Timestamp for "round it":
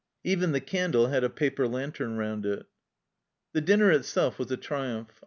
2.17-2.65